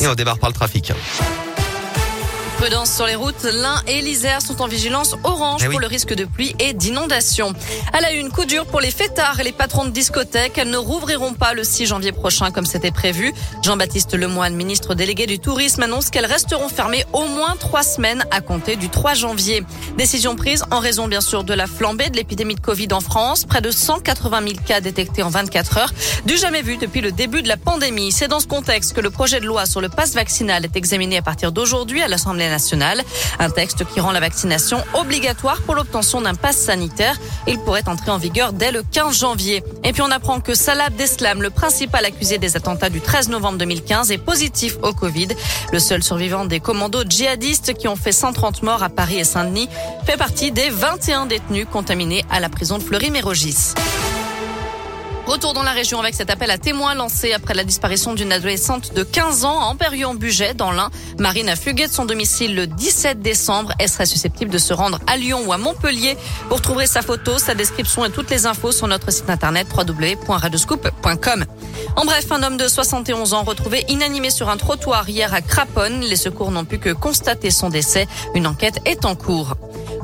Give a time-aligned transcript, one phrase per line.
[0.00, 0.92] Et on démarre par le trafic.
[2.58, 5.74] Prudence sur les routes, l'Ain et l'Isère sont en vigilance orange Eh oui.
[5.74, 7.52] pour le risque de pluie et d'inondation.
[7.92, 10.58] À la une, coup dur pour les fêtards et les patrons de discothèques.
[10.58, 13.32] Elles ne rouvriront pas le 6 janvier prochain comme c'était prévu.
[13.62, 18.40] Jean-Baptiste Lemoine, ministre délégué du tourisme, annonce qu'elles resteront fermées au moins trois semaines à
[18.40, 19.62] compter du 3 janvier.
[19.96, 23.44] Décision prise en raison bien sûr de la flambée de l'épidémie de Covid en France.
[23.44, 25.92] Près de 180 000 cas détectés en 24 heures.
[26.26, 28.10] Du jamais vu depuis le début de la pandémie.
[28.10, 31.18] C'est dans ce contexte que le projet de loi sur le passe vaccinal est examiné
[31.18, 33.02] à partir d'aujourd'hui à l'Assemblée nationale.
[33.38, 37.18] Un texte qui rend la vaccination obligatoire pour l'obtention d'un passe sanitaire.
[37.46, 39.62] Il pourrait entrer en vigueur dès le 15 janvier.
[39.84, 43.58] Et puis on apprend que Salah Abdeslam, le principal accusé des attentats du 13 novembre
[43.58, 45.28] 2015, est positif au Covid.
[45.72, 49.68] Le seul survivant des commandos djihadistes qui ont fait 130 morts à Paris et Saint-Denis
[50.04, 53.74] fait partie des 21 détenus contaminés à la prison de Fleury-Mérogis.
[55.28, 58.94] Retour dans la région avec cet appel à témoins lancé après la disparition d'une adolescente
[58.94, 60.88] de 15 ans en Périon-Buget dans l'Ain.
[61.18, 63.74] Marine a fugué de son domicile le 17 décembre.
[63.78, 66.16] Elle serait susceptible de se rendre à Lyon ou à Montpellier.
[66.48, 71.44] Vous retrouverez sa photo, sa description et toutes les infos sur notre site internet www.radioscoop.com.
[71.96, 76.00] En bref, un homme de 71 ans retrouvé inanimé sur un trottoir hier à Craponne.
[76.00, 78.08] Les secours n'ont pu que constater son décès.
[78.34, 79.56] Une enquête est en cours.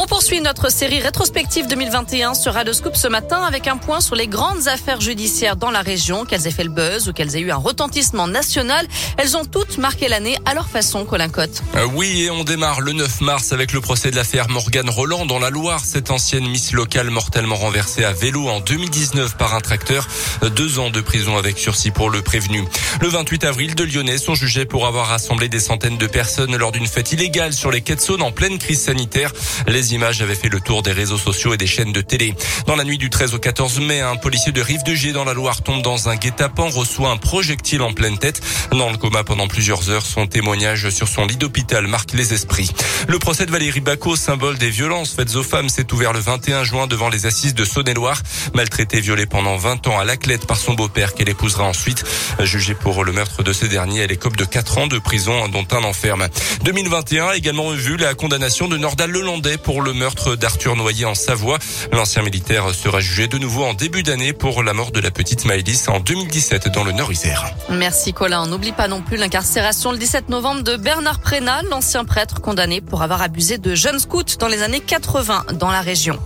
[0.00, 4.28] On poursuit notre série rétrospective 2021 sur Radoscoop ce matin avec un point sur les
[4.28, 7.50] grandes affaires judiciaires dans la région, qu'elles aient fait le buzz ou qu'elles aient eu
[7.50, 8.86] un retentissement national.
[9.16, 11.64] Elles ont toutes marqué l'année à leur façon, Colin Cotte.
[11.74, 15.26] Euh, oui, et on démarre le 9 mars avec le procès de l'affaire Morgane Roland
[15.26, 15.84] dans la Loire.
[15.84, 20.06] Cette ancienne Miss locale mortellement renversée à vélo en 2019 par un tracteur.
[20.44, 22.64] Euh, Deux ans de prison avec sursis pour le prévenu.
[23.00, 26.72] Le 28 avril, deux Lyonnais sont jugés pour avoir rassemblé des centaines de personnes lors
[26.72, 29.32] d'une fête illégale sur les quais de en pleine crise sanitaire.
[29.68, 32.34] Les images avaient fait le tour des réseaux sociaux et des chaînes de télé.
[32.66, 35.24] Dans la nuit du 13 au 14 mai, un policier de Rive de Gier dans
[35.24, 38.40] la Loire tombe dans un guet-apens, reçoit un projectile en pleine tête.
[38.72, 42.70] Dans le coma pendant plusieurs heures, son témoignage sur son lit d'hôpital marque les esprits.
[43.06, 46.64] Le procès de Valérie Bacot, symbole des violences faites aux femmes, s'est ouvert le 21
[46.64, 48.20] juin devant les assises de Saône-et-Loire.
[48.54, 52.04] Maltraitée, violée pendant 20 ans à Laclette par son beau-père qu'elle épousera ensuite.
[52.88, 56.26] Le meurtre de ce dernier, elle écope de 4 ans de prison, dont un enferme.
[56.64, 61.14] 2021 a également vu la condamnation de Nordal Lelandais pour le meurtre d'Arthur Noyer en
[61.14, 61.58] Savoie.
[61.92, 65.44] L'ancien militaire sera jugé de nouveau en début d'année pour la mort de la petite
[65.44, 67.52] Maëlys en 2017 dans le Nord-Isère.
[67.68, 68.42] Merci Colin.
[68.42, 72.80] On n'oublie pas non plus l'incarcération le 17 novembre de Bernard Prénal, l'ancien prêtre condamné
[72.80, 76.18] pour avoir abusé de jeunes scouts dans les années 80 dans la région.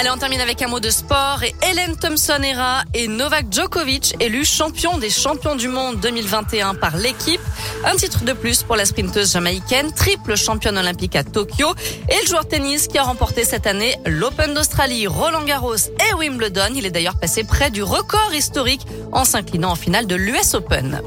[0.00, 4.46] Allez, on termine avec un mot de sport et Hélène Thompson-Hera et Novak Djokovic élus
[4.46, 7.40] champion des champions du monde 2021 par l'équipe.
[7.84, 11.74] Un titre de plus pour la sprinteuse jamaïcaine, triple championne olympique à Tokyo
[12.08, 16.72] et le joueur tennis qui a remporté cette année l'Open d'Australie, Roland Garros et Wimbledon.
[16.74, 21.02] Il est d'ailleurs passé près du record historique en s'inclinant en finale de l'US Open.